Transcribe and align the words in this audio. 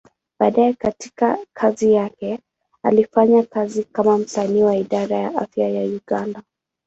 Baadaye 0.39 0.73
katika 0.73 1.37
kazi 1.53 1.91
yake, 1.93 2.39
alifanya 2.83 3.43
kazi 3.43 3.83
kama 3.83 4.17
msanii 4.17 4.63
wa 4.63 4.75
Idara 4.75 5.17
ya 5.17 5.35
Afya 5.35 5.69
ya 5.69 5.83
Uganda. 5.83 6.41